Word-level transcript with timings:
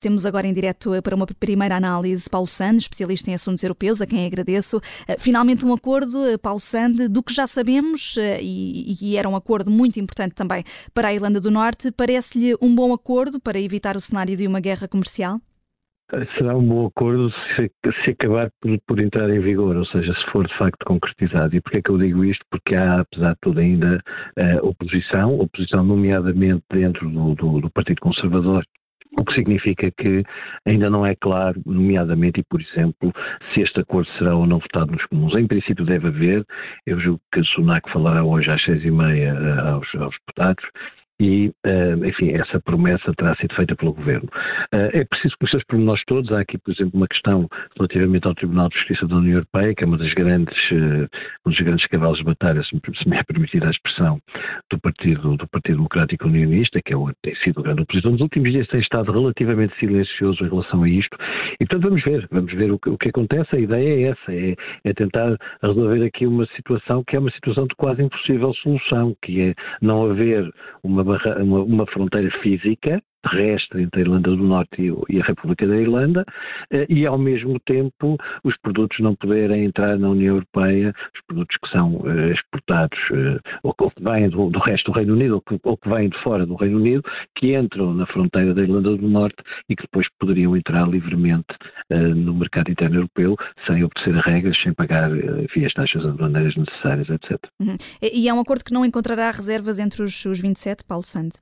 Temos 0.00 0.24
agora 0.24 0.46
em 0.46 0.52
direto 0.52 0.90
para 1.02 1.16
uma 1.16 1.26
primeira 1.26 1.74
análise 1.74 2.30
Paulo 2.30 2.46
Sande, 2.46 2.82
especialista 2.82 3.32
em 3.32 3.34
assuntos 3.34 3.64
europeus, 3.64 4.00
a 4.00 4.06
quem 4.06 4.24
agradeço. 4.24 4.80
Eh, 5.08 5.16
finalmente 5.18 5.66
um 5.66 5.74
acordo, 5.74 6.24
eh, 6.24 6.38
Paulo 6.38 6.60
Sande, 6.60 7.08
do 7.08 7.20
que 7.20 7.34
já 7.34 7.48
sabemos, 7.48 8.16
eh, 8.16 8.38
e, 8.40 9.16
era 9.16 9.28
um 9.28 9.34
acordo 9.34 9.72
muito 9.72 9.98
importante 9.98 10.36
também 10.36 10.62
para 10.94 11.08
a 11.08 11.12
Irlanda 11.12 11.40
do 11.40 11.50
Norte, 11.50 11.90
parece-lhe 11.90 12.54
um 12.62 12.72
bom 12.72 12.92
acordo 12.92 13.40
para 13.40 13.58
evitar 13.58 13.96
o 13.96 14.00
cenário 14.00 14.36
de 14.36 14.46
uma 14.46 14.60
guerra 14.60 14.86
comercial? 14.86 15.38
Será 16.38 16.56
um 16.56 16.64
bom 16.64 16.86
acordo 16.86 17.30
se, 17.56 17.68
se 18.04 18.10
acabar 18.10 18.50
por, 18.62 18.78
por, 18.86 19.00
entrar 19.00 19.28
em 19.28 19.40
vigor, 19.40 19.76
ou 19.76 19.84
seja, 19.86 20.14
se 20.14 20.30
for 20.30 20.46
de 20.46 20.56
facto 20.56 20.86
concretizado. 20.86 21.56
E 21.56 21.60
porquê 21.60 21.78
é 21.78 21.82
que 21.82 21.90
eu 21.90 21.98
digo 21.98 22.24
isto? 22.24 22.44
Porque 22.50 22.76
há, 22.76 23.00
apesar 23.00 23.32
de 23.32 23.38
tudo, 23.42 23.58
ainda 23.58 24.00
uh, 24.38 24.66
oposição, 24.66 25.38
oposição 25.38 25.84
nomeadamente 25.84 26.62
dentro 26.72 27.10
do, 27.10 27.34
do, 27.34 27.60
do 27.60 27.70
Partido 27.70 28.00
Conservador 28.00 28.64
o 29.18 29.24
que 29.24 29.34
significa 29.34 29.90
que 29.90 30.22
ainda 30.64 30.88
não 30.88 31.04
é 31.04 31.14
claro, 31.16 31.60
nomeadamente 31.66 32.40
e 32.40 32.44
por 32.44 32.60
exemplo, 32.60 33.12
se 33.52 33.60
este 33.60 33.80
acordo 33.80 34.08
será 34.18 34.34
ou 34.34 34.46
não 34.46 34.58
votado 34.58 34.92
nos 34.92 35.04
comuns. 35.06 35.34
Em 35.34 35.46
princípio 35.46 35.84
deve 35.84 36.08
haver, 36.08 36.44
eu 36.86 36.98
julgo 37.00 37.20
que 37.32 37.40
a 37.40 37.44
Sunak 37.44 37.90
falará 37.90 38.22
hoje 38.24 38.50
às 38.50 38.62
seis 38.64 38.84
e 38.84 38.90
meia 38.90 39.34
eh, 39.34 39.70
aos, 39.70 39.94
aos 39.96 40.14
deputados 40.26 40.64
e, 41.20 41.48
uh, 41.66 42.04
enfim, 42.04 42.32
essa 42.32 42.60
promessa 42.60 43.12
terá 43.14 43.34
sido 43.36 43.54
feita 43.54 43.74
pelo 43.74 43.92
Governo. 43.92 44.28
Uh, 44.72 44.90
é 44.92 45.04
preciso 45.04 45.34
conhecer 45.38 45.56
os 45.56 45.64
pormenores 45.64 46.02
todos. 46.06 46.30
Há 46.32 46.40
aqui, 46.40 46.58
por 46.58 46.72
exemplo, 46.72 46.92
uma 46.94 47.08
questão 47.08 47.48
relativamente 47.76 48.26
ao 48.26 48.34
Tribunal 48.34 48.68
de 48.68 48.76
Justiça 48.76 49.06
da 49.06 49.16
União 49.16 49.34
Europeia, 49.34 49.74
que 49.74 49.82
é 49.82 49.86
uma 49.86 49.98
das 49.98 50.12
grandes, 50.14 50.56
uh, 50.70 51.08
um 51.46 51.50
dos 51.50 51.60
grandes 51.60 51.86
cavalos 51.86 52.18
de 52.18 52.24
batalha, 52.24 52.62
se 52.62 52.74
me, 52.74 53.16
é 53.16 53.22
permitida 53.24 53.66
a 53.66 53.70
expressão, 53.70 54.20
do 54.70 54.78
Partido, 54.80 55.36
do 55.36 55.48
Partido 55.48 55.76
Democrático 55.76 56.28
Unionista, 56.28 56.80
que 56.84 56.92
é 56.92 56.96
o, 56.96 57.10
tem 57.22 57.34
sido 57.36 57.60
o 57.60 57.62
grande 57.62 57.82
opositor. 57.82 58.12
Nos 58.12 58.20
últimos 58.20 58.52
dias 58.52 58.68
tem 58.68 58.80
estado 58.80 59.10
relativamente 59.10 59.76
silencioso 59.78 60.44
em 60.44 60.48
relação 60.48 60.82
a 60.84 60.88
isto. 60.88 61.16
E, 61.60 61.66
portanto, 61.66 61.88
vamos 61.88 62.04
ver, 62.04 62.28
vamos 62.30 62.52
ver 62.52 62.70
o 62.70 62.78
que, 62.78 62.90
o 62.90 62.98
que 62.98 63.08
acontece. 63.08 63.56
A 63.56 63.58
ideia 63.58 63.88
é 63.88 64.10
essa, 64.10 64.32
é, 64.32 64.54
é 64.84 64.92
tentar 64.92 65.36
resolver 65.62 66.04
aqui 66.04 66.26
uma 66.26 66.46
situação 66.54 67.02
que 67.04 67.16
é 67.16 67.18
uma 67.18 67.30
situação 67.32 67.66
de 67.66 67.74
quase 67.76 68.02
impossível 68.02 68.54
solução, 68.54 69.16
que 69.22 69.40
é 69.40 69.54
não 69.82 70.10
haver 70.10 70.48
uma 70.82 71.07
uma, 71.42 71.62
uma 71.62 71.86
fronteira 71.86 72.30
física 72.40 73.02
terrestre 73.22 73.82
entre 73.82 74.00
a 74.00 74.04
Irlanda 74.04 74.30
do 74.30 74.42
Norte 74.42 74.94
e 75.08 75.20
a 75.20 75.24
República 75.24 75.66
da 75.66 75.76
Irlanda 75.76 76.24
eh, 76.70 76.86
e, 76.88 77.06
ao 77.06 77.18
mesmo 77.18 77.58
tempo, 77.60 78.16
os 78.44 78.56
produtos 78.58 78.98
não 79.00 79.14
poderem 79.16 79.64
entrar 79.64 79.98
na 79.98 80.10
União 80.10 80.34
Europeia, 80.36 80.94
os 81.14 81.20
produtos 81.26 81.56
que 81.62 81.70
são 81.70 82.02
eh, 82.06 82.32
exportados 82.32 82.98
eh, 83.12 83.38
ou 83.62 83.74
que 83.74 84.02
vêm 84.02 84.28
do, 84.28 84.58
resto 84.58 84.90
do 84.90 84.96
Reino 84.96 85.14
Unido 85.14 85.42
ou 85.64 85.76
que, 85.76 85.88
vêm 85.88 86.08
de 86.08 86.18
fora 86.22 86.46
do 86.46 86.54
Reino 86.54 86.78
Unido, 86.78 87.02
que 87.36 87.56
entram 87.56 87.94
na 87.94 88.06
fronteira 88.06 88.54
da 88.54 88.62
Irlanda 88.62 88.96
do 88.96 89.08
Norte 89.08 89.42
e 89.68 89.76
que 89.76 89.82
depois 89.82 90.06
poderiam 90.18 90.56
entrar 90.56 90.88
livremente 90.88 91.46
no 91.90 92.34
mercado 92.34 92.70
interno 92.70 92.96
europeu 92.96 93.36
sem 93.66 93.82
obedecer 93.84 94.16
a 94.16 94.20
regras, 94.20 94.56
sem 94.62 94.72
pagar 94.72 95.10
enfim, 95.42 95.64
as 95.64 95.72
taxas 95.72 96.04
aduaneiras 96.04 96.54
necessárias, 96.56 97.08
etc. 97.08 97.38
Uhum. 97.60 97.76
E 98.02 98.28
é 98.28 98.34
um 98.34 98.40
acordo 98.40 98.64
que 98.64 98.72
não 98.72 98.84
encontrará 98.84 99.30
reservas 99.30 99.78
entre 99.78 100.02
os, 100.02 100.24
os 100.24 100.40
27, 100.40 100.84
Paulo 100.84 101.04
Sande? 101.04 101.38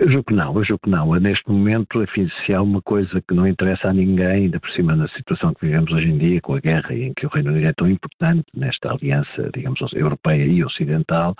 Eu 0.00 0.08
julgo 0.08 0.24
que 0.24 0.34
não, 0.34 0.56
eu 0.56 0.64
julgo 0.64 0.80
que 0.84 0.88
não. 0.88 1.14
Neste 1.20 1.46
momento, 1.50 2.02
enfim, 2.02 2.26
se 2.46 2.54
há 2.54 2.62
uma 2.62 2.80
coisa 2.80 3.20
que 3.20 3.34
não 3.34 3.46
interessa 3.46 3.88
a 3.88 3.92
ninguém, 3.92 4.26
ainda 4.26 4.58
por 4.58 4.70
cima 4.70 4.96
na 4.96 5.06
situação 5.08 5.52
que 5.52 5.66
vivemos 5.66 5.92
hoje 5.92 6.08
em 6.08 6.16
dia, 6.16 6.40
com 6.40 6.54
a 6.54 6.58
guerra 6.58 6.94
em 6.94 7.12
que 7.12 7.26
o 7.26 7.28
Reino 7.28 7.50
Unido 7.50 7.66
é 7.66 7.72
tão 7.74 7.86
importante 7.86 8.46
nesta 8.56 8.90
aliança, 8.90 9.50
digamos, 9.54 9.78
europeia 9.92 10.46
e 10.46 10.64
ocidental, 10.64 11.34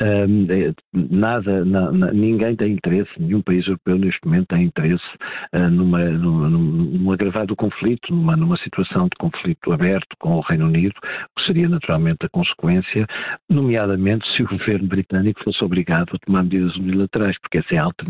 hum, 0.00 0.46
é, 0.48 0.72
nada, 0.92 1.64
na, 1.64 1.90
na, 1.90 2.12
ninguém 2.12 2.54
tem 2.54 2.74
interesse, 2.74 3.10
nenhum 3.18 3.42
país 3.42 3.66
europeu 3.66 3.98
neste 3.98 4.24
momento 4.24 4.46
tem 4.46 4.62
interesse 4.62 5.04
uh, 5.52 5.68
numa, 5.68 6.04
numa, 6.04 6.48
num 6.48 7.10
agravado 7.10 7.56
conflito, 7.56 8.14
numa, 8.14 8.36
numa 8.36 8.56
situação 8.58 9.06
de 9.06 9.18
conflito 9.18 9.72
aberto 9.72 10.14
com 10.20 10.36
o 10.36 10.40
Reino 10.40 10.66
Unido, 10.66 10.94
que 11.36 11.46
seria 11.46 11.68
naturalmente 11.68 12.24
a 12.24 12.28
consequência, 12.28 13.08
nomeadamente 13.50 14.24
se 14.36 14.44
o 14.44 14.48
governo 14.48 14.86
britânico 14.86 15.42
fosse 15.42 15.64
obrigado 15.64 16.14
a 16.14 16.18
tomar 16.24 16.44
medidas 16.44 16.76
unilaterais, 16.76 17.36
porque 17.40 17.58
essa 17.58 17.74
é 17.74 17.78
a 17.78 17.82
alternativa. 17.82 18.03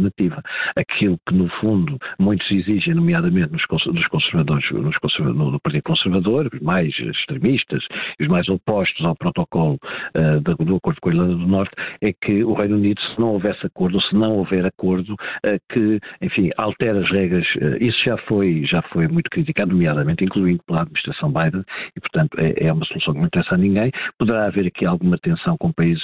Aquilo 0.77 1.19
que, 1.27 1.35
no 1.35 1.49
fundo, 1.61 1.99
muitos 2.19 2.51
exigem, 2.51 2.95
nomeadamente 2.95 3.53
nos, 3.53 3.65
conservadores, 3.67 4.71
nos 4.71 4.99
conservadores, 4.99 5.53
no 5.53 5.61
Partido 5.61 5.83
Conservador, 5.83 6.51
os 6.53 6.61
mais 6.61 6.89
extremistas 6.99 7.85
e 8.19 8.25
os 8.25 8.29
mais 8.29 8.49
opostos 8.49 9.05
ao 9.05 9.17
protocolo 9.17 9.79
uh, 10.17 10.41
do 10.41 10.77
Acordo 10.77 11.01
com 11.01 11.09
a 11.11 11.13
Irlanda 11.13 11.35
do 11.35 11.47
Norte, 11.47 11.73
é 12.01 12.13
que 12.13 12.45
o 12.45 12.55
Reino 12.55 12.77
Unido, 12.77 13.01
se 13.01 13.21
não 13.21 13.29
houvesse 13.29 13.67
acordo, 13.67 14.01
se 14.01 14.15
não 14.15 14.39
houver 14.39 14.65
acordo, 14.67 15.15
uh, 15.15 15.59
que, 15.73 16.01
enfim, 16.23 16.51
altera 16.57 17.01
as 17.01 17.11
regras. 17.11 17.47
Uh, 17.57 17.83
isso 17.83 18.03
já 18.05 18.17
foi, 18.19 18.65
já 18.67 18.83
foi 18.83 19.09
muito 19.09 19.31
criticado, 19.31 19.73
nomeadamente, 19.73 20.25
incluindo 20.25 20.63
pela 20.67 20.83
administração 20.83 21.33
Biden, 21.33 21.65
e, 21.97 22.01
portanto, 22.01 22.39
é, 22.39 22.67
é 22.67 22.73
uma 22.73 22.85
solução 22.85 23.15
que 23.15 23.21
não 23.21 23.27
interessa 23.27 23.55
a 23.55 23.59
ninguém. 23.59 23.91
Poderá 24.19 24.47
haver 24.47 24.67
aqui 24.67 24.85
alguma 24.85 25.19
tensão 25.19 25.57
com 25.59 25.73
países, 25.73 26.03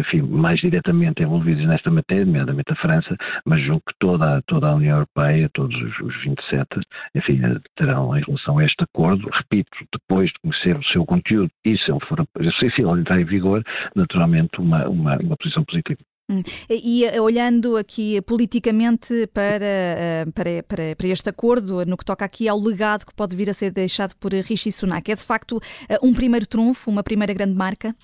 enfim, 0.00 0.22
mais 0.22 0.60
diretamente 0.60 1.22
envolvidos 1.22 1.64
nesta 1.66 1.90
matéria, 1.90 2.24
nomeadamente 2.24 2.72
a 2.72 2.76
França, 2.76 2.95
mas 3.44 3.62
julgo 3.62 3.82
que 3.88 3.94
toda, 3.98 4.42
toda 4.46 4.68
a 4.68 4.74
União 4.74 4.96
Europeia, 4.96 5.50
todos 5.54 5.74
os, 5.76 5.98
os 6.00 6.22
27, 6.22 6.66
enfim, 7.14 7.40
terão 7.76 8.16
em 8.16 8.22
relação 8.22 8.58
a 8.58 8.64
este 8.64 8.82
acordo, 8.82 9.28
repito, 9.32 9.70
depois 9.92 10.30
de 10.30 10.38
conhecer 10.42 10.76
o 10.76 10.84
seu 10.84 11.04
conteúdo 11.04 11.50
e 11.64 11.76
se 11.78 11.90
ele 11.90 12.00
for, 12.06 12.24
se 12.58 12.82
ele 12.82 13.00
entrar 13.00 13.20
em 13.20 13.24
vigor, 13.24 13.62
naturalmente 13.94 14.60
uma, 14.60 14.88
uma, 14.88 15.16
uma 15.18 15.36
posição 15.36 15.64
positiva. 15.64 16.00
Hum. 16.28 16.42
E 16.68 17.04
eh, 17.04 17.20
olhando 17.20 17.76
aqui 17.76 18.20
politicamente 18.22 19.28
para, 19.32 19.64
eh, 19.64 20.24
para, 20.34 20.62
para, 20.64 20.96
para, 20.96 21.08
este 21.08 21.30
acordo, 21.30 21.86
no 21.86 21.96
que 21.96 22.04
toca 22.04 22.24
aqui 22.24 22.48
ao 22.48 22.58
legado 22.58 23.06
que 23.06 23.14
pode 23.14 23.36
vir 23.36 23.48
a 23.48 23.54
ser 23.54 23.70
deixado 23.70 24.14
por 24.16 24.32
Rishi 24.32 24.72
Sunak, 24.72 25.08
é 25.10 25.14
de 25.14 25.22
facto 25.22 25.60
eh, 25.88 25.98
um 26.02 26.12
primeiro 26.12 26.46
trunfo, 26.46 26.90
uma 26.90 27.04
primeira 27.04 27.32
grande 27.32 27.54
marca? 27.54 27.94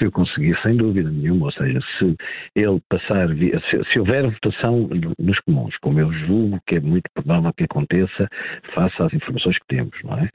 Se 0.00 0.06
eu 0.06 0.12
conseguir, 0.12 0.58
sem 0.62 0.76
dúvida 0.76 1.10
nenhuma, 1.10 1.46
ou 1.46 1.52
seja, 1.52 1.78
se 1.98 2.16
ele 2.56 2.80
passar, 2.88 3.28
se, 3.92 3.98
houver 3.98 4.30
votação 4.30 4.88
nos 5.18 5.38
comuns, 5.40 5.76
como 5.82 6.00
eu 6.00 6.10
julgo 6.10 6.58
que 6.66 6.76
é 6.76 6.80
muito 6.80 7.04
provável 7.14 7.52
que 7.52 7.64
aconteça, 7.64 8.26
face 8.74 9.02
às 9.02 9.12
informações 9.12 9.58
que 9.58 9.66
temos, 9.68 9.94
não 10.02 10.14
é? 10.14 10.28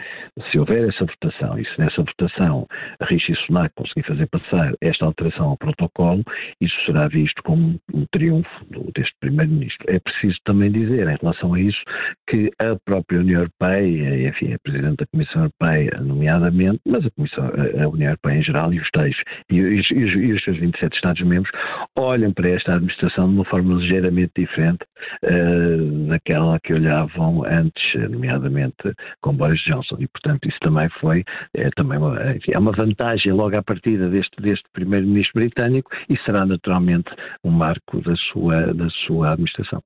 Se 0.52 0.60
houver 0.60 0.88
essa 0.88 1.06
votação 1.06 1.58
e 1.58 1.66
se 1.66 1.80
nessa 1.80 2.04
votação 2.04 2.68
a 3.00 3.06
Rishi 3.06 3.34
Sunak 3.48 3.74
conseguir 3.76 4.04
fazer 4.04 4.28
passar 4.28 4.72
esta 4.82 5.06
alteração 5.06 5.50
ao 5.50 5.58
protocolo, 5.58 6.24
isso 6.62 6.76
será 6.86 7.08
visto 7.08 7.42
como 7.44 7.80
um 7.92 8.06
triunfo 8.12 8.50
deste 8.94 9.16
Primeiro-Ministro. 9.20 9.86
É 9.90 10.00
preciso 10.00 10.38
também 10.46 10.72
dizer, 10.72 11.08
em 11.08 11.18
relação 11.20 11.56
a 11.56 11.60
isso, 11.60 11.82
que 12.30 12.52
a 12.60 12.76
própria 12.86 13.20
União 13.20 13.42
Europeia, 13.42 14.30
enfim, 14.30 14.54
a 14.54 14.60
Presidente 14.60 14.98
da 14.98 15.06
Comissão 15.08 15.42
Europeia, 15.42 16.00
nomeadamente, 16.02 16.82
mas 16.88 17.04
a, 17.04 17.10
Comissão, 17.10 17.46
a 17.46 17.88
União 17.88 18.10
Europeia 18.10 18.38
em 18.38 18.44
geral 18.44 18.72
e 18.72 18.80
os 18.80 18.90
tais 18.92 19.16
e, 19.60 19.82
e, 19.82 19.98
e, 19.98 20.34
os 20.34 20.44
seus 20.44 20.58
27 20.58 20.96
Estados-membros 20.96 21.52
olham 21.96 22.32
para 22.34 22.50
esta 22.50 22.74
administração 22.74 23.30
de 23.30 23.36
uma 23.36 23.46
forma 23.46 23.76
ligeiramente 23.76 24.32
diferente 24.36 24.84
uh, 25.24 26.08
daquela 26.08 26.60
que 26.60 26.74
olhavam 26.74 27.44
antes, 27.46 28.10
nomeadamente 28.10 28.94
com 29.22 29.34
Boris 29.34 29.62
Johnson. 29.64 29.98
E, 30.00 30.08
portanto, 30.08 30.48
isso 30.48 30.60
também 30.62 30.90
foi 31.00 31.24
é, 31.54 31.70
também 31.76 31.98
uma, 31.98 32.20
é 32.20 32.60
uma 32.60 32.72
vantagem 32.72 33.32
logo 33.32 33.56
à 33.56 33.64
partida 33.64 34.10
deste, 34.10 34.42
deste 34.42 34.66
primeiro-ministro 34.74 35.42
britânico 35.42 35.92
e 36.10 36.18
será 36.20 36.46
naturalmente 36.46 37.10
um 37.44 37.52
marco 37.52 38.02
da 38.02 38.16
sua, 38.16 38.74
da 38.74 38.90
sua 38.90 39.32
administração. 39.32 39.82